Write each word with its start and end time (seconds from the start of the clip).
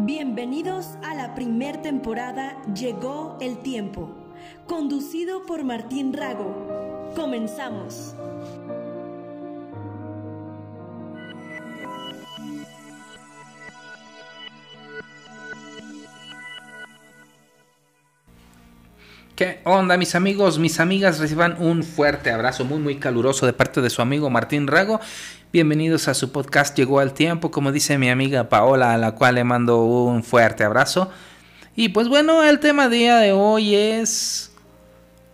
Bienvenidos 0.00 0.96
a 1.02 1.16
la 1.16 1.34
primer 1.34 1.82
temporada 1.82 2.62
Llegó 2.72 3.36
el 3.40 3.58
tiempo, 3.58 4.14
conducido 4.64 5.44
por 5.44 5.64
Martín 5.64 6.12
Rago. 6.12 7.12
Comenzamos. 7.16 8.14
¿Qué 19.38 19.60
onda 19.62 19.96
mis 19.96 20.16
amigos, 20.16 20.58
mis 20.58 20.80
amigas? 20.80 21.20
Reciban 21.20 21.54
un 21.60 21.84
fuerte 21.84 22.32
abrazo 22.32 22.64
muy 22.64 22.80
muy 22.80 22.96
caluroso 22.96 23.46
de 23.46 23.52
parte 23.52 23.80
de 23.80 23.88
su 23.88 24.02
amigo 24.02 24.28
Martín 24.30 24.66
Rago. 24.66 24.98
Bienvenidos 25.52 26.08
a 26.08 26.14
su 26.14 26.32
podcast 26.32 26.76
Llegó 26.76 26.98
al 26.98 27.12
tiempo, 27.12 27.52
como 27.52 27.70
dice 27.70 27.98
mi 27.98 28.10
amiga 28.10 28.48
Paola, 28.48 28.94
a 28.94 28.98
la 28.98 29.12
cual 29.12 29.36
le 29.36 29.44
mando 29.44 29.84
un 29.84 30.24
fuerte 30.24 30.64
abrazo. 30.64 31.12
Y 31.76 31.90
pues 31.90 32.08
bueno, 32.08 32.42
el 32.42 32.58
tema 32.58 32.88
día 32.88 33.18
de 33.18 33.30
hoy 33.30 33.76
es 33.76 34.50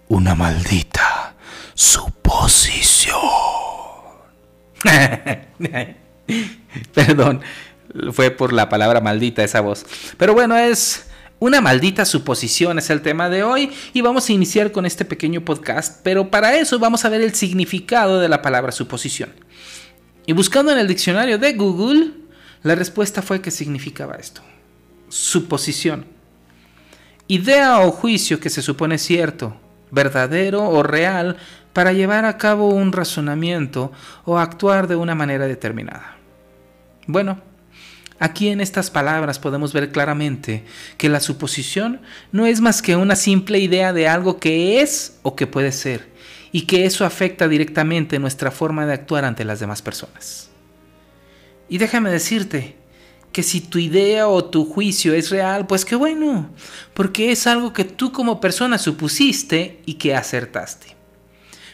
una 0.08 0.34
maldita 0.34 1.34
suposición. 1.72 3.16
Perdón, 6.92 7.40
fue 8.12 8.30
por 8.30 8.52
la 8.52 8.68
palabra 8.68 9.00
maldita 9.00 9.42
esa 9.42 9.62
voz. 9.62 9.86
Pero 10.18 10.34
bueno, 10.34 10.58
es 10.58 11.06
una 11.38 11.60
maldita 11.60 12.04
suposición 12.04 12.78
es 12.78 12.90
el 12.90 13.02
tema 13.02 13.28
de 13.28 13.42
hoy 13.42 13.70
y 13.92 14.00
vamos 14.00 14.28
a 14.28 14.32
iniciar 14.32 14.72
con 14.72 14.86
este 14.86 15.04
pequeño 15.04 15.44
podcast, 15.44 16.00
pero 16.02 16.30
para 16.30 16.56
eso 16.56 16.78
vamos 16.78 17.04
a 17.04 17.08
ver 17.08 17.20
el 17.20 17.34
significado 17.34 18.20
de 18.20 18.28
la 18.28 18.40
palabra 18.40 18.72
suposición. 18.72 19.30
Y 20.26 20.32
buscando 20.32 20.72
en 20.72 20.78
el 20.78 20.88
diccionario 20.88 21.38
de 21.38 21.52
Google, 21.52 22.12
la 22.62 22.74
respuesta 22.74 23.20
fue 23.20 23.42
que 23.42 23.50
significaba 23.50 24.14
esto. 24.14 24.40
Suposición. 25.08 26.06
Idea 27.28 27.80
o 27.80 27.90
juicio 27.90 28.40
que 28.40 28.50
se 28.50 28.62
supone 28.62 28.98
cierto, 28.98 29.56
verdadero 29.90 30.68
o 30.68 30.82
real 30.82 31.36
para 31.72 31.92
llevar 31.92 32.24
a 32.24 32.38
cabo 32.38 32.68
un 32.68 32.92
razonamiento 32.92 33.92
o 34.24 34.38
actuar 34.38 34.88
de 34.88 34.96
una 34.96 35.14
manera 35.14 35.46
determinada. 35.46 36.16
Bueno, 37.06 37.42
Aquí 38.18 38.48
en 38.48 38.60
estas 38.60 38.90
palabras 38.90 39.38
podemos 39.38 39.72
ver 39.72 39.90
claramente 39.90 40.64
que 40.98 41.08
la 41.08 41.20
suposición 41.20 42.00
no 42.30 42.46
es 42.46 42.60
más 42.60 42.80
que 42.80 42.96
una 42.96 43.16
simple 43.16 43.58
idea 43.58 43.92
de 43.92 44.08
algo 44.08 44.38
que 44.38 44.80
es 44.80 45.18
o 45.22 45.34
que 45.34 45.46
puede 45.46 45.72
ser, 45.72 46.08
y 46.52 46.62
que 46.62 46.84
eso 46.86 47.04
afecta 47.04 47.48
directamente 47.48 48.20
nuestra 48.20 48.52
forma 48.52 48.86
de 48.86 48.92
actuar 48.92 49.24
ante 49.24 49.44
las 49.44 49.58
demás 49.58 49.82
personas. 49.82 50.50
Y 51.68 51.78
déjame 51.78 52.10
decirte 52.10 52.76
que 53.32 53.42
si 53.42 53.60
tu 53.60 53.78
idea 53.78 54.28
o 54.28 54.44
tu 54.44 54.64
juicio 54.64 55.12
es 55.12 55.30
real, 55.30 55.66
pues 55.66 55.84
qué 55.84 55.96
bueno, 55.96 56.50
porque 56.94 57.32
es 57.32 57.48
algo 57.48 57.72
que 57.72 57.82
tú 57.82 58.12
como 58.12 58.40
persona 58.40 58.78
supusiste 58.78 59.82
y 59.86 59.94
que 59.94 60.14
acertaste. 60.14 60.94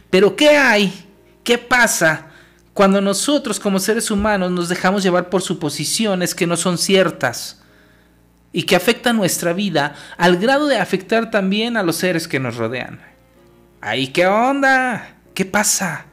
Pero 0.08 0.34
¿qué 0.34 0.56
hay? 0.56 0.90
¿Qué 1.44 1.58
pasa 1.58 2.29
cuando 2.80 3.02
nosotros 3.02 3.60
como 3.60 3.78
seres 3.78 4.10
humanos 4.10 4.50
nos 4.52 4.70
dejamos 4.70 5.02
llevar 5.02 5.28
por 5.28 5.42
suposiciones 5.42 6.34
que 6.34 6.46
no 6.46 6.56
son 6.56 6.78
ciertas 6.78 7.60
y 8.54 8.62
que 8.62 8.74
afectan 8.74 9.18
nuestra 9.18 9.52
vida 9.52 9.94
al 10.16 10.38
grado 10.38 10.66
de 10.66 10.78
afectar 10.78 11.30
también 11.30 11.76
a 11.76 11.82
los 11.82 11.96
seres 11.96 12.26
que 12.26 12.40
nos 12.40 12.56
rodean. 12.56 13.02
¿Ahí 13.82 14.06
qué 14.06 14.26
onda? 14.26 15.16
¿Qué 15.34 15.44
pasa? 15.44 16.06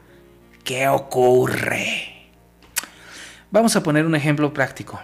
¿Qué 0.62 0.86
ocurre? 0.88 2.28
Vamos 3.50 3.74
a 3.74 3.82
poner 3.82 4.04
un 4.04 4.14
ejemplo 4.14 4.52
práctico, 4.52 5.00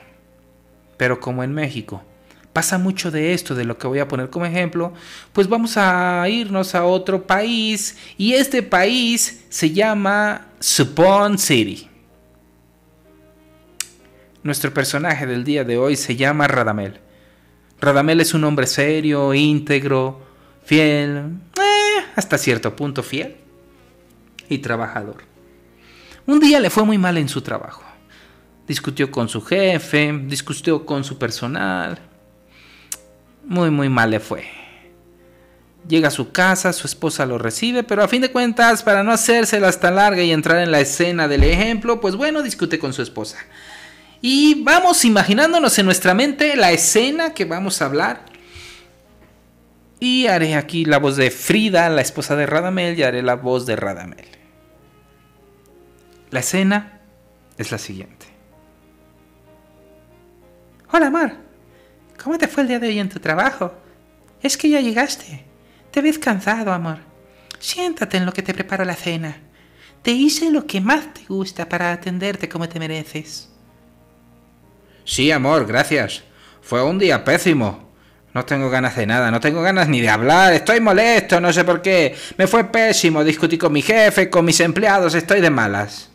pero 0.98 1.18
como 1.18 1.42
en 1.42 1.54
México 1.54 2.04
pasa 2.54 2.78
mucho 2.78 3.10
de 3.10 3.34
esto, 3.34 3.54
de 3.54 3.64
lo 3.64 3.76
que 3.76 3.88
voy 3.88 3.98
a 3.98 4.06
poner 4.06 4.30
como 4.30 4.46
ejemplo, 4.46 4.94
pues 5.32 5.48
vamos 5.48 5.76
a 5.76 6.26
irnos 6.28 6.74
a 6.76 6.84
otro 6.84 7.26
país 7.26 7.98
y 8.16 8.34
este 8.34 8.62
país 8.62 9.44
se 9.50 9.72
llama 9.72 10.46
Supon 10.60 11.36
City. 11.36 11.90
Nuestro 14.44 14.72
personaje 14.72 15.26
del 15.26 15.42
día 15.42 15.64
de 15.64 15.76
hoy 15.76 15.96
se 15.96 16.14
llama 16.14 16.46
Radamel. 16.46 17.00
Radamel 17.80 18.20
es 18.20 18.34
un 18.34 18.44
hombre 18.44 18.68
serio, 18.68 19.34
íntegro, 19.34 20.22
fiel, 20.64 21.40
eh, 21.58 22.04
hasta 22.14 22.38
cierto 22.38 22.76
punto 22.76 23.02
fiel 23.02 23.36
y 24.48 24.58
trabajador. 24.58 25.24
Un 26.24 26.38
día 26.38 26.60
le 26.60 26.70
fue 26.70 26.84
muy 26.84 26.98
mal 26.98 27.18
en 27.18 27.28
su 27.28 27.42
trabajo. 27.42 27.82
Discutió 28.68 29.10
con 29.10 29.28
su 29.28 29.42
jefe, 29.42 30.12
discutió 30.26 30.86
con 30.86 31.02
su 31.02 31.18
personal, 31.18 32.13
muy, 33.46 33.70
muy 33.70 33.88
mal 33.88 34.10
le 34.10 34.20
fue. 34.20 34.44
Llega 35.86 36.08
a 36.08 36.10
su 36.10 36.32
casa, 36.32 36.72
su 36.72 36.86
esposa 36.86 37.26
lo 37.26 37.36
recibe, 37.36 37.82
pero 37.82 38.02
a 38.02 38.08
fin 38.08 38.22
de 38.22 38.32
cuentas, 38.32 38.82
para 38.82 39.02
no 39.02 39.12
hacérsela 39.12 39.68
hasta 39.68 39.90
larga 39.90 40.22
y 40.22 40.32
entrar 40.32 40.58
en 40.58 40.70
la 40.70 40.80
escena 40.80 41.28
del 41.28 41.44
ejemplo, 41.44 42.00
pues 42.00 42.16
bueno, 42.16 42.42
discute 42.42 42.78
con 42.78 42.94
su 42.94 43.02
esposa. 43.02 43.38
Y 44.22 44.62
vamos 44.62 45.04
imaginándonos 45.04 45.78
en 45.78 45.84
nuestra 45.84 46.14
mente 46.14 46.56
la 46.56 46.72
escena 46.72 47.34
que 47.34 47.44
vamos 47.44 47.82
a 47.82 47.84
hablar. 47.84 48.24
Y 50.00 50.26
haré 50.26 50.54
aquí 50.54 50.86
la 50.86 50.98
voz 50.98 51.16
de 51.16 51.30
Frida, 51.30 51.90
la 51.90 52.00
esposa 52.00 52.34
de 52.34 52.46
Radamel, 52.46 52.98
y 52.98 53.02
haré 53.02 53.22
la 53.22 53.36
voz 53.36 53.66
de 53.66 53.76
Radamel. 53.76 54.26
La 56.30 56.40
escena 56.40 57.02
es 57.58 57.70
la 57.70 57.78
siguiente. 57.78 58.26
Hola, 60.90 61.10
Mar. 61.10 61.36
¿Cómo 62.22 62.38
te 62.38 62.48
fue 62.48 62.62
el 62.62 62.68
día 62.68 62.78
de 62.78 62.88
hoy 62.88 62.98
en 62.98 63.08
tu 63.08 63.20
trabajo? 63.20 63.72
Es 64.42 64.56
que 64.56 64.68
ya 64.68 64.80
llegaste. 64.80 65.44
Te 65.90 66.00
ves 66.00 66.18
cansado, 66.18 66.72
amor. 66.72 66.98
Siéntate 67.58 68.16
en 68.16 68.26
lo 68.26 68.32
que 68.32 68.42
te 68.42 68.54
preparo 68.54 68.84
la 68.84 68.94
cena. 68.94 69.36
Te 70.02 70.10
hice 70.10 70.50
lo 70.50 70.66
que 70.66 70.80
más 70.80 71.14
te 71.14 71.24
gusta 71.26 71.68
para 71.68 71.92
atenderte 71.92 72.48
como 72.48 72.68
te 72.68 72.78
mereces. 72.78 73.48
Sí, 75.04 75.30
amor, 75.30 75.66
gracias. 75.66 76.24
Fue 76.60 76.82
un 76.82 76.98
día 76.98 77.24
pésimo. 77.24 77.84
No 78.34 78.44
tengo 78.44 78.68
ganas 78.68 78.96
de 78.96 79.06
nada, 79.06 79.30
no 79.30 79.38
tengo 79.38 79.62
ganas 79.62 79.88
ni 79.88 80.00
de 80.00 80.08
hablar, 80.08 80.52
estoy 80.54 80.80
molesto, 80.80 81.40
no 81.40 81.52
sé 81.52 81.62
por 81.62 81.80
qué. 81.80 82.16
Me 82.36 82.48
fue 82.48 82.64
pésimo, 82.64 83.22
discutí 83.22 83.56
con 83.56 83.72
mi 83.72 83.80
jefe, 83.80 84.28
con 84.28 84.44
mis 84.44 84.58
empleados, 84.58 85.14
estoy 85.14 85.40
de 85.40 85.50
malas. 85.50 86.10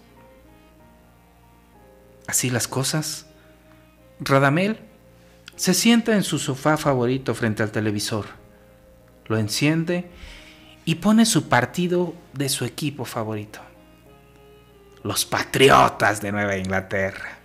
Así 2.27 2.49
las 2.49 2.67
cosas. 2.67 3.25
Radamel 4.19 4.88
se 5.59 5.73
sienta 5.73 6.15
en 6.15 6.23
su 6.23 6.39
sofá 6.39 6.77
favorito 6.77 7.35
frente 7.35 7.63
al 7.63 7.71
televisor, 7.71 8.27
lo 9.25 9.37
enciende 9.37 10.09
y 10.85 10.95
pone 10.95 11.25
su 11.25 11.49
partido 11.49 12.13
de 12.31 12.47
su 12.47 12.63
equipo 12.63 13.03
favorito, 13.03 13.59
los 15.03 15.25
Patriotas 15.25 16.21
de 16.21 16.31
Nueva 16.31 16.55
Inglaterra. 16.55 17.39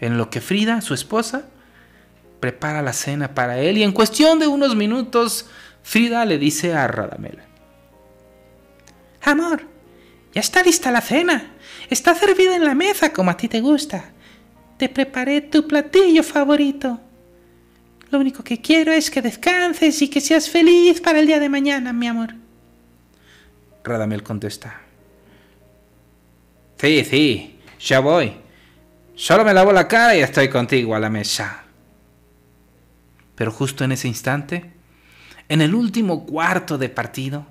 En 0.00 0.18
lo 0.18 0.28
que 0.28 0.40
Frida, 0.40 0.80
su 0.80 0.92
esposa, 0.92 1.44
prepara 2.40 2.82
la 2.82 2.92
cena 2.92 3.32
para 3.32 3.60
él 3.60 3.78
y 3.78 3.84
en 3.84 3.92
cuestión 3.92 4.40
de 4.40 4.48
unos 4.48 4.74
minutos 4.74 5.46
Frida 5.84 6.24
le 6.24 6.36
dice 6.36 6.74
a 6.74 6.88
Radamel, 6.88 7.38
Amor, 9.22 9.62
ya 10.34 10.40
está 10.40 10.64
lista 10.64 10.90
la 10.90 11.00
cena. 11.00 11.52
Está 11.90 12.16
servida 12.16 12.56
en 12.56 12.64
la 12.64 12.74
mesa 12.74 13.12
como 13.12 13.30
a 13.30 13.36
ti 13.36 13.46
te 13.46 13.60
gusta. 13.60 14.10
Te 14.76 14.88
preparé 14.88 15.40
tu 15.42 15.68
platillo 15.68 16.24
favorito. 16.24 17.00
Lo 18.10 18.18
único 18.18 18.44
que 18.44 18.60
quiero 18.60 18.92
es 18.92 19.10
que 19.10 19.22
descanses 19.22 20.00
y 20.02 20.08
que 20.08 20.20
seas 20.20 20.48
feliz 20.48 21.00
para 21.00 21.20
el 21.20 21.26
día 21.26 21.40
de 21.40 21.48
mañana, 21.48 21.92
mi 21.92 22.06
amor. 22.06 22.34
Radamel 23.82 24.22
contesta. 24.22 24.80
Sí, 26.78 27.04
sí, 27.04 27.58
ya 27.80 28.00
voy. 28.00 28.34
Solo 29.14 29.44
me 29.44 29.54
lavo 29.54 29.72
la 29.72 29.88
cara 29.88 30.16
y 30.16 30.20
estoy 30.20 30.48
contigo 30.48 30.94
a 30.94 31.00
la 31.00 31.08
mesa. 31.08 31.64
Pero 33.34 33.50
justo 33.50 33.84
en 33.84 33.92
ese 33.92 34.08
instante, 34.08 34.72
en 35.48 35.60
el 35.60 35.74
último 35.74 36.26
cuarto 36.26 36.78
de 36.78 36.88
partido, 36.88 37.46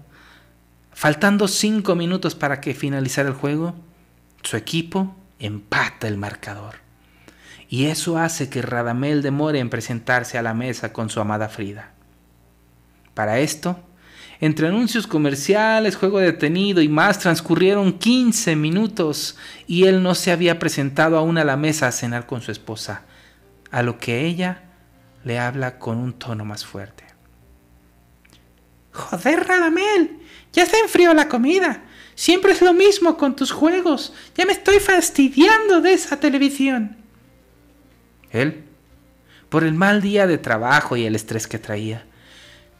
faltando 0.92 1.48
cinco 1.48 1.96
minutos 1.96 2.36
para 2.36 2.62
que 2.62 2.74
finalizara 2.74 3.30
el 3.30 3.36
juego, 3.36 3.76
su 4.44 4.58
equipo 4.58 5.16
empata 5.40 6.08
el 6.08 6.18
marcador 6.18 6.83
y 7.74 7.88
eso 7.88 8.20
hace 8.20 8.50
que 8.50 8.62
Radamel 8.62 9.24
demore 9.24 9.58
en 9.58 9.72
presentarse 9.72 10.38
a 10.38 10.44
la 10.44 10.54
mesa 10.54 10.94
con 10.94 11.10
su 11.10 11.20
amada 11.20 11.50
Frida. 11.50 11.90
Para 13.16 13.40
esto, 13.40 13.80
entre 14.40 14.68
anuncios 14.68 15.08
comerciales, 15.08 15.96
juego 15.96 16.20
detenido 16.20 16.84
y 16.84 16.88
más 16.88 17.18
transcurrieron 17.18 17.98
15 17.98 18.56
minutos 18.56 19.38
y 19.66 19.86
él 19.86 20.04
no 20.04 20.14
se 20.14 20.32
había 20.32 20.60
presentado 20.60 21.18
aún 21.18 21.40
a 21.40 21.44
la 21.44 21.58
mesa 21.58 21.88
a 21.88 21.92
cenar 21.92 22.28
con 22.28 22.44
su 22.44 22.52
esposa, 22.52 23.06
a 23.72 23.82
lo 23.82 23.98
que 23.98 24.24
ella 24.28 24.66
le 25.24 25.40
habla 25.40 25.80
con 25.80 25.98
un 25.98 26.14
tono 26.14 26.46
más 26.46 26.64
fuerte. 26.64 27.06
Joder, 28.92 29.48
Radamel, 29.48 30.20
ya 30.52 30.68
se 30.68 30.78
enfrió 30.78 31.16
la 31.16 31.28
comida. 31.28 31.86
Siempre 32.14 32.52
es 32.52 32.62
lo 32.62 32.74
mismo 32.74 33.18
con 33.18 33.36
tus 33.36 33.52
juegos. 33.52 34.14
Ya 34.38 34.46
me 34.46 34.52
estoy 34.52 34.78
fastidiando 34.78 35.82
de 35.82 35.94
esa 35.94 36.20
televisión. 36.20 37.02
Él, 38.34 38.66
por 39.48 39.64
el 39.64 39.74
mal 39.74 40.02
día 40.02 40.28
de 40.28 40.38
trabajo 40.38 40.98
y 40.98 41.06
el 41.06 41.16
estrés 41.16 41.48
que 41.48 41.60
traía. 41.60 42.06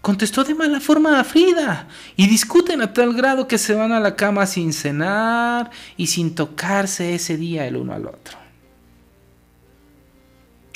Contestó 0.02 0.44
de 0.44 0.54
mala 0.54 0.82
forma 0.82 1.20
a 1.20 1.24
Frida 1.24 1.88
y 2.18 2.28
discuten 2.28 2.82
a 2.82 2.92
tal 2.92 3.14
grado 3.14 3.48
que 3.48 3.58
se 3.58 3.74
van 3.74 3.94
a 3.94 4.02
la 4.02 4.18
cama 4.18 4.46
sin 4.48 4.74
cenar 4.74 5.72
y 5.96 6.08
sin 6.08 6.36
tocarse 6.36 7.16
ese 7.16 7.38
día 7.38 7.66
el 7.66 7.78
uno 7.78 7.94
al 7.94 8.08
otro. 8.08 8.38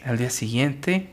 Al 0.06 0.18
día 0.18 0.30
siguiente, 0.30 1.10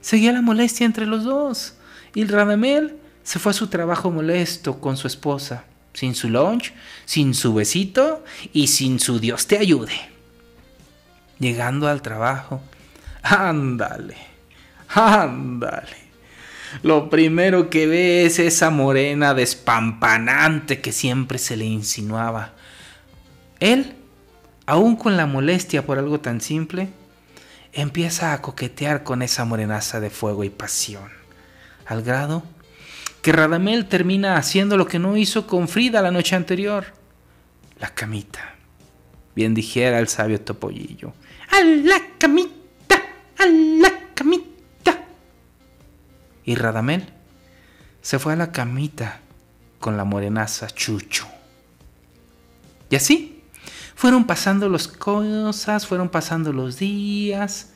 seguía 0.00 0.32
la 0.32 0.40
molestia 0.40 0.86
entre 0.86 1.04
los 1.04 1.24
dos 1.24 1.74
y 2.14 2.22
el 2.22 2.28
Radamel 2.28 2.96
se 3.22 3.38
fue 3.38 3.50
a 3.50 3.54
su 3.54 3.66
trabajo 3.66 4.10
molesto 4.10 4.80
con 4.80 4.96
su 4.96 5.06
esposa, 5.06 5.64
sin 5.92 6.14
su 6.14 6.30
lunch, 6.30 6.72
sin 7.04 7.34
su 7.34 7.52
besito 7.52 8.24
y 8.52 8.68
sin 8.68 8.98
su 8.98 9.18
Dios 9.18 9.46
te 9.46 9.58
ayude. 9.58 10.19
Llegando 11.40 11.88
al 11.88 12.02
trabajo, 12.02 12.62
ándale, 13.22 14.16
ándale. 14.88 15.96
Lo 16.82 17.10
primero 17.10 17.68
que 17.70 17.88
ve 17.88 18.24
es 18.24 18.38
esa 18.38 18.70
morena 18.70 19.34
despampanante 19.34 20.80
que 20.80 20.92
siempre 20.92 21.38
se 21.38 21.56
le 21.56 21.64
insinuaba. 21.64 22.52
Él, 23.58 23.96
aún 24.66 24.94
con 24.94 25.16
la 25.16 25.26
molestia 25.26 25.84
por 25.84 25.98
algo 25.98 26.20
tan 26.20 26.40
simple, 26.40 26.90
empieza 27.72 28.32
a 28.32 28.40
coquetear 28.40 29.02
con 29.02 29.22
esa 29.22 29.44
morenaza 29.44 29.98
de 29.98 30.10
fuego 30.10 30.44
y 30.44 30.50
pasión, 30.50 31.10
al 31.86 32.02
grado 32.02 32.44
que 33.22 33.32
Radamel 33.32 33.86
termina 33.86 34.36
haciendo 34.36 34.76
lo 34.76 34.86
que 34.86 34.98
no 34.98 35.16
hizo 35.16 35.46
con 35.46 35.68
Frida 35.68 36.00
la 36.00 36.10
noche 36.10 36.36
anterior, 36.36 36.86
la 37.78 37.92
camita. 37.94 38.54
Bien 39.34 39.54
dijera 39.54 39.98
el 39.98 40.08
sabio 40.08 40.40
Topollillo. 40.40 41.12
¡A 41.50 41.62
la 41.62 42.00
camita! 42.18 43.02
¡A 43.38 43.46
la 43.46 43.92
camita! 44.14 45.04
Y 46.44 46.54
Radamel 46.54 47.06
se 48.02 48.18
fue 48.18 48.32
a 48.32 48.36
la 48.36 48.52
camita 48.52 49.20
con 49.78 49.96
la 49.96 50.04
morenaza 50.04 50.68
Chucho. 50.68 51.26
Y 52.88 52.96
así 52.96 53.42
fueron 53.94 54.24
pasando 54.24 54.68
las 54.68 54.88
cosas, 54.88 55.86
fueron 55.86 56.08
pasando 56.08 56.52
los 56.52 56.78
días, 56.78 57.70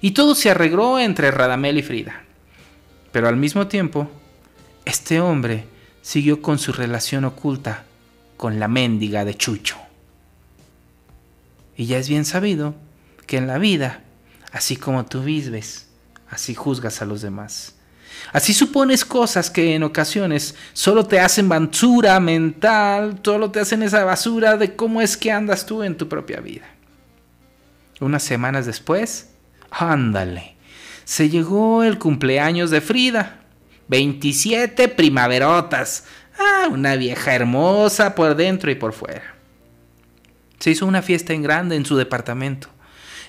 y 0.00 0.12
todo 0.12 0.34
se 0.34 0.50
arregló 0.50 0.98
entre 0.98 1.30
Radamel 1.30 1.78
y 1.78 1.82
Frida. 1.82 2.22
Pero 3.12 3.28
al 3.28 3.36
mismo 3.36 3.66
tiempo, 3.66 4.10
este 4.84 5.20
hombre 5.20 5.66
siguió 6.02 6.40
con 6.40 6.58
su 6.58 6.72
relación 6.72 7.24
oculta 7.24 7.84
con 8.36 8.60
la 8.60 8.68
mendiga 8.68 9.24
de 9.24 9.36
Chucho. 9.36 9.76
Y 11.76 11.86
ya 11.86 11.98
es 11.98 12.08
bien 12.08 12.24
sabido 12.24 12.74
que 13.28 13.36
en 13.36 13.46
la 13.46 13.58
vida, 13.58 14.00
así 14.50 14.74
como 14.74 15.06
tú 15.06 15.22
vives, 15.22 15.88
así 16.28 16.56
juzgas 16.56 17.00
a 17.00 17.04
los 17.04 17.22
demás. 17.22 17.76
Así 18.32 18.52
supones 18.52 19.04
cosas 19.04 19.50
que 19.50 19.76
en 19.76 19.84
ocasiones 19.84 20.56
solo 20.72 21.06
te 21.06 21.20
hacen 21.20 21.48
basura 21.48 22.18
mental, 22.18 23.20
solo 23.22 23.52
te 23.52 23.60
hacen 23.60 23.84
esa 23.84 24.02
basura 24.02 24.56
de 24.56 24.74
cómo 24.74 25.00
es 25.00 25.16
que 25.16 25.30
andas 25.30 25.66
tú 25.66 25.84
en 25.84 25.96
tu 25.96 26.08
propia 26.08 26.40
vida. 26.40 26.66
Unas 28.00 28.22
semanas 28.22 28.66
después, 28.66 29.30
ándale, 29.70 30.56
se 31.04 31.28
llegó 31.28 31.84
el 31.84 31.98
cumpleaños 31.98 32.70
de 32.70 32.80
Frida. 32.80 33.40
27 33.88 34.88
primaverotas. 34.88 36.04
Ah, 36.38 36.68
una 36.70 36.96
vieja 36.96 37.34
hermosa 37.34 38.14
por 38.14 38.36
dentro 38.36 38.70
y 38.70 38.74
por 38.74 38.92
fuera. 38.92 39.34
Se 40.58 40.70
hizo 40.70 40.86
una 40.86 41.02
fiesta 41.02 41.32
en 41.32 41.42
grande 41.42 41.76
en 41.76 41.84
su 41.84 41.96
departamento, 41.96 42.68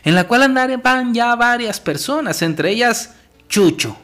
en 0.03 0.15
la 0.15 0.25
cual 0.27 0.43
andaban 0.43 1.13
ya 1.13 1.35
varias 1.35 1.79
personas, 1.79 2.41
entre 2.41 2.71
ellas 2.71 3.15
Chucho 3.47 3.97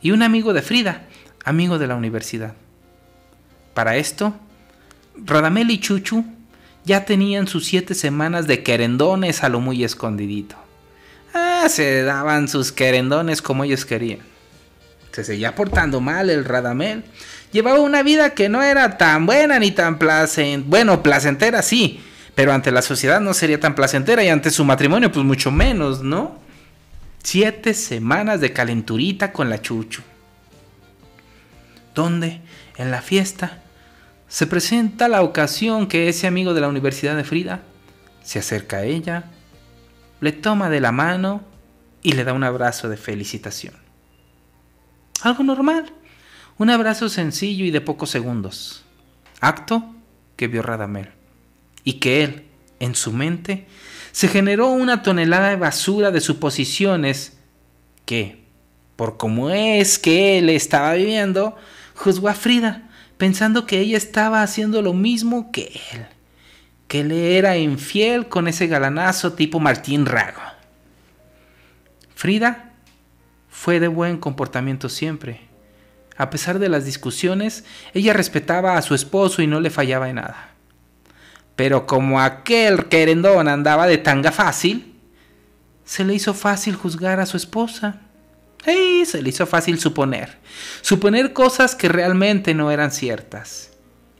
y 0.00 0.12
un 0.12 0.22
amigo 0.22 0.52
de 0.52 0.62
Frida, 0.62 1.02
amigo 1.44 1.78
de 1.78 1.86
la 1.86 1.96
universidad. 1.96 2.54
Para 3.74 3.96
esto, 3.96 4.34
Radamel 5.16 5.70
y 5.70 5.80
Chuchu 5.80 6.24
ya 6.84 7.04
tenían 7.04 7.46
sus 7.46 7.66
siete 7.66 7.94
semanas 7.94 8.46
de 8.46 8.62
querendones 8.62 9.42
a 9.42 9.48
lo 9.48 9.60
muy 9.60 9.84
escondidito. 9.84 10.56
Ah, 11.34 11.66
se 11.68 12.02
daban 12.02 12.48
sus 12.48 12.72
querendones 12.72 13.42
como 13.42 13.64
ellos 13.64 13.84
querían. 13.84 14.20
Se 15.12 15.24
seguía 15.24 15.54
portando 15.54 16.00
mal 16.00 16.30
el 16.30 16.44
Radamel. 16.44 17.04
Llevaba 17.52 17.80
una 17.80 18.02
vida 18.02 18.30
que 18.30 18.48
no 18.48 18.62
era 18.62 18.96
tan 18.96 19.26
buena 19.26 19.58
ni 19.58 19.72
tan 19.72 19.98
placentera. 19.98 20.64
Bueno, 20.66 21.02
placentera 21.02 21.62
sí, 21.62 22.00
pero 22.40 22.54
ante 22.54 22.70
la 22.70 22.80
sociedad 22.80 23.20
no 23.20 23.34
sería 23.34 23.60
tan 23.60 23.74
placentera 23.74 24.24
y 24.24 24.30
ante 24.30 24.50
su 24.50 24.64
matrimonio 24.64 25.12
pues 25.12 25.26
mucho 25.26 25.50
menos, 25.50 26.02
¿no? 26.02 26.38
Siete 27.22 27.74
semanas 27.74 28.40
de 28.40 28.54
calenturita 28.54 29.30
con 29.30 29.50
la 29.50 29.60
Chuchu. 29.60 30.00
Donde, 31.94 32.40
en 32.78 32.90
la 32.90 33.02
fiesta, 33.02 33.58
se 34.26 34.46
presenta 34.46 35.06
la 35.06 35.20
ocasión 35.20 35.86
que 35.86 36.08
ese 36.08 36.26
amigo 36.26 36.54
de 36.54 36.62
la 36.62 36.68
Universidad 36.68 37.14
de 37.14 37.24
Frida 37.24 37.60
se 38.22 38.38
acerca 38.38 38.78
a 38.78 38.84
ella, 38.84 39.24
le 40.22 40.32
toma 40.32 40.70
de 40.70 40.80
la 40.80 40.92
mano 40.92 41.42
y 42.00 42.12
le 42.12 42.24
da 42.24 42.32
un 42.32 42.44
abrazo 42.44 42.88
de 42.88 42.96
felicitación. 42.96 43.74
Algo 45.20 45.42
normal, 45.42 45.92
un 46.56 46.70
abrazo 46.70 47.10
sencillo 47.10 47.66
y 47.66 47.70
de 47.70 47.82
pocos 47.82 48.08
segundos. 48.08 48.86
Acto 49.42 49.84
que 50.36 50.48
vio 50.48 50.62
Radamel 50.62 51.19
y 51.84 51.94
que 51.94 52.24
él, 52.24 52.44
en 52.78 52.94
su 52.94 53.12
mente, 53.12 53.66
se 54.12 54.28
generó 54.28 54.68
una 54.68 55.02
tonelada 55.02 55.50
de 55.50 55.56
basura 55.56 56.10
de 56.10 56.20
suposiciones 56.20 57.38
que, 58.04 58.44
por 58.96 59.16
cómo 59.16 59.50
es 59.50 59.98
que 59.98 60.38
él 60.38 60.50
estaba 60.50 60.94
viviendo, 60.94 61.56
juzgó 61.94 62.28
a 62.28 62.34
Frida, 62.34 62.88
pensando 63.16 63.66
que 63.66 63.78
ella 63.78 63.96
estaba 63.96 64.42
haciendo 64.42 64.82
lo 64.82 64.92
mismo 64.92 65.52
que 65.52 65.80
él, 65.92 66.06
que 66.88 67.04
le 67.04 67.38
era 67.38 67.56
infiel 67.56 68.28
con 68.28 68.48
ese 68.48 68.66
galanazo 68.66 69.34
tipo 69.34 69.60
Martín 69.60 70.06
Rago. 70.06 70.40
Frida 72.14 72.72
fue 73.48 73.80
de 73.80 73.88
buen 73.88 74.18
comportamiento 74.18 74.88
siempre. 74.88 75.40
A 76.16 76.28
pesar 76.30 76.58
de 76.58 76.68
las 76.68 76.84
discusiones, 76.84 77.64
ella 77.94 78.12
respetaba 78.12 78.76
a 78.76 78.82
su 78.82 78.94
esposo 78.94 79.40
y 79.40 79.46
no 79.46 79.60
le 79.60 79.70
fallaba 79.70 80.08
en 80.10 80.16
nada. 80.16 80.50
Pero 81.60 81.86
como 81.86 82.22
aquel 82.22 82.86
querendón 82.86 83.46
andaba 83.46 83.86
de 83.86 83.98
tanga 83.98 84.32
fácil, 84.32 84.94
se 85.84 86.06
le 86.06 86.14
hizo 86.14 86.32
fácil 86.32 86.74
juzgar 86.74 87.20
a 87.20 87.26
su 87.26 87.36
esposa. 87.36 88.00
Y 88.66 89.04
se 89.04 89.20
le 89.20 89.28
hizo 89.28 89.44
fácil 89.46 89.78
suponer. 89.78 90.38
Suponer 90.80 91.34
cosas 91.34 91.74
que 91.74 91.90
realmente 91.90 92.54
no 92.54 92.70
eran 92.70 92.90
ciertas. 92.90 93.72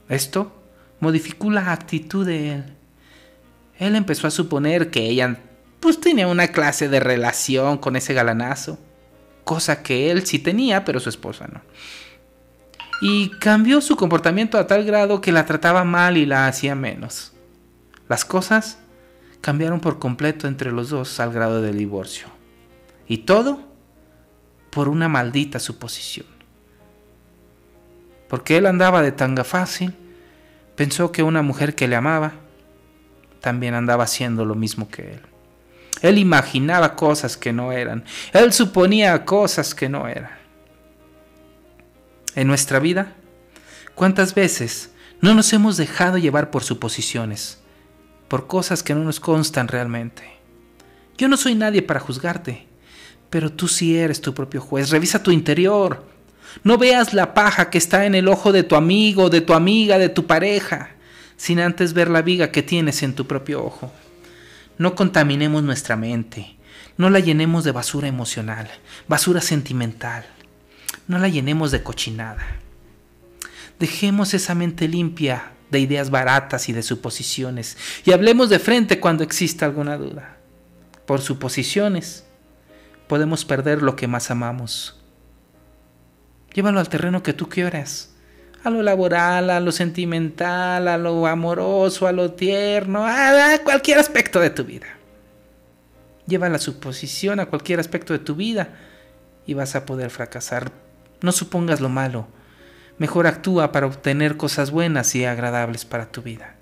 Esto 0.07 0.55
modificó 0.99 1.49
la 1.49 1.71
actitud 1.71 2.27
de 2.27 2.53
él. 2.53 2.65
Él 3.79 3.95
empezó 3.95 4.27
a 4.27 4.31
suponer 4.31 4.91
que 4.91 5.09
ella 5.09 5.39
pues 5.79 5.99
tenía 5.99 6.27
una 6.27 6.49
clase 6.49 6.89
de 6.89 6.99
relación 6.99 7.79
con 7.79 7.95
ese 7.95 8.13
galanazo. 8.13 8.77
Cosa 9.45 9.81
que 9.81 10.11
él 10.11 10.27
sí 10.27 10.37
tenía, 10.37 10.85
pero 10.85 10.99
su 10.99 11.09
esposa 11.09 11.47
no. 11.51 11.61
Y 13.01 13.29
cambió 13.29 13.81
su 13.81 13.95
comportamiento 13.95 14.57
a 14.57 14.67
tal 14.67 14.85
grado 14.85 15.21
que 15.21 15.31
la 15.31 15.45
trataba 15.45 15.83
mal 15.83 16.17
y 16.17 16.25
la 16.25 16.47
hacía 16.47 16.75
menos. 16.75 17.33
Las 18.07 18.23
cosas 18.25 18.77
cambiaron 19.41 19.79
por 19.79 19.97
completo 19.97 20.47
entre 20.47 20.71
los 20.71 20.89
dos 20.89 21.19
al 21.19 21.33
grado 21.33 21.61
del 21.61 21.77
divorcio. 21.77 22.27
Y 23.07 23.19
todo 23.19 23.59
por 24.69 24.87
una 24.87 25.09
maldita 25.09 25.59
suposición. 25.59 26.27
Porque 28.29 28.57
él 28.57 28.65
andaba 28.65 29.01
de 29.01 29.11
tanga 29.11 29.43
fácil, 29.43 29.95
pensó 30.75 31.11
que 31.11 31.23
una 31.23 31.41
mujer 31.41 31.75
que 31.75 31.87
le 31.87 31.95
amaba 31.95 32.33
también 33.41 33.73
andaba 33.73 34.03
haciendo 34.03 34.45
lo 34.45 34.55
mismo 34.55 34.87
que 34.87 35.13
él. 35.13 35.21
Él 36.01 36.17
imaginaba 36.17 36.95
cosas 36.95 37.35
que 37.35 37.51
no 37.51 37.71
eran. 37.71 38.05
Él 38.31 38.53
suponía 38.53 39.25
cosas 39.25 39.75
que 39.75 39.89
no 39.89 40.07
eran. 40.07 40.40
En 42.35 42.47
nuestra 42.47 42.79
vida, 42.79 43.13
¿cuántas 43.95 44.35
veces 44.35 44.91
no 45.21 45.33
nos 45.33 45.51
hemos 45.53 45.77
dejado 45.77 46.17
llevar 46.17 46.51
por 46.51 46.63
suposiciones? 46.63 47.61
por 48.31 48.47
cosas 48.47 48.81
que 48.81 48.95
no 48.95 49.03
nos 49.03 49.19
constan 49.19 49.67
realmente. 49.67 50.23
Yo 51.17 51.27
no 51.27 51.35
soy 51.35 51.53
nadie 51.53 51.81
para 51.81 51.99
juzgarte, 51.99 52.65
pero 53.29 53.51
tú 53.51 53.67
sí 53.67 53.97
eres 53.97 54.21
tu 54.21 54.33
propio 54.33 54.61
juez. 54.61 54.89
Revisa 54.89 55.21
tu 55.21 55.31
interior. 55.31 56.05
No 56.63 56.77
veas 56.77 57.13
la 57.13 57.33
paja 57.33 57.69
que 57.69 57.77
está 57.77 58.05
en 58.05 58.15
el 58.15 58.29
ojo 58.29 58.53
de 58.53 58.63
tu 58.63 58.75
amigo, 58.77 59.29
de 59.29 59.41
tu 59.41 59.53
amiga, 59.53 59.97
de 59.97 60.07
tu 60.07 60.27
pareja, 60.27 60.91
sin 61.35 61.59
antes 61.59 61.91
ver 61.91 62.09
la 62.09 62.21
viga 62.21 62.53
que 62.53 62.63
tienes 62.63 63.03
en 63.03 63.15
tu 63.15 63.27
propio 63.27 63.65
ojo. 63.65 63.91
No 64.77 64.95
contaminemos 64.95 65.61
nuestra 65.61 65.97
mente. 65.97 66.55
No 66.95 67.09
la 67.09 67.19
llenemos 67.19 67.65
de 67.65 67.73
basura 67.73 68.07
emocional, 68.07 68.69
basura 69.09 69.41
sentimental. 69.41 70.23
No 71.11 71.19
la 71.19 71.27
llenemos 71.27 71.71
de 71.71 71.83
cochinada. 71.83 72.41
Dejemos 73.79 74.33
esa 74.33 74.55
mente 74.55 74.87
limpia 74.87 75.51
de 75.69 75.81
ideas 75.81 76.09
baratas 76.09 76.69
y 76.69 76.71
de 76.71 76.83
suposiciones, 76.83 77.75
y 78.05 78.13
hablemos 78.13 78.49
de 78.49 78.59
frente 78.59 79.01
cuando 79.01 79.21
exista 79.21 79.65
alguna 79.65 79.97
duda. 79.97 80.37
Por 81.05 81.19
suposiciones, 81.19 82.23
podemos 83.09 83.43
perder 83.43 83.81
lo 83.81 83.97
que 83.97 84.07
más 84.07 84.31
amamos. 84.31 85.01
Llévalo 86.53 86.79
al 86.79 86.87
terreno 86.87 87.23
que 87.23 87.33
tú 87.33 87.49
quieras, 87.49 88.15
a 88.63 88.69
lo 88.69 88.81
laboral, 88.81 89.49
a 89.49 89.59
lo 89.59 89.73
sentimental, 89.73 90.87
a 90.87 90.97
lo 90.97 91.27
amoroso, 91.27 92.07
a 92.07 92.13
lo 92.13 92.31
tierno, 92.31 93.05
a 93.05 93.57
cualquier 93.65 93.99
aspecto 93.99 94.39
de 94.39 94.51
tu 94.51 94.63
vida. 94.63 94.87
Lleva 96.25 96.47
la 96.47 96.59
suposición 96.59 97.41
a 97.41 97.47
cualquier 97.47 97.81
aspecto 97.81 98.13
de 98.13 98.19
tu 98.19 98.35
vida 98.35 98.69
y 99.45 99.55
vas 99.55 99.75
a 99.75 99.85
poder 99.85 100.09
fracasar. 100.09 100.71
No 101.21 101.31
supongas 101.31 101.81
lo 101.81 101.89
malo. 101.89 102.27
Mejor 102.97 103.27
actúa 103.27 103.71
para 103.71 103.87
obtener 103.87 104.37
cosas 104.37 104.71
buenas 104.71 105.15
y 105.15 105.25
agradables 105.25 105.85
para 105.85 106.11
tu 106.11 106.21
vida. 106.21 106.55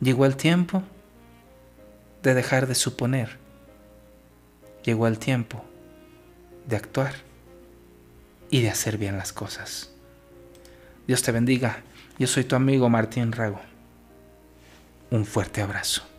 Llegó 0.00 0.26
el 0.26 0.36
tiempo 0.36 0.82
de 2.22 2.34
dejar 2.34 2.66
de 2.66 2.74
suponer. 2.74 3.38
Llegó 4.84 5.06
el 5.06 5.18
tiempo 5.18 5.64
de 6.66 6.76
actuar 6.76 7.14
y 8.50 8.62
de 8.62 8.70
hacer 8.70 8.98
bien 8.98 9.16
las 9.16 9.32
cosas. 9.32 9.90
Dios 11.06 11.22
te 11.22 11.32
bendiga. 11.32 11.82
Yo 12.18 12.26
soy 12.26 12.44
tu 12.44 12.54
amigo 12.56 12.88
Martín 12.88 13.32
Rago. 13.32 13.60
Un 15.10 15.24
fuerte 15.24 15.62
abrazo. 15.62 16.11